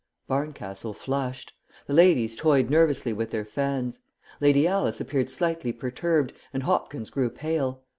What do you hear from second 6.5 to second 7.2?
and Hopkins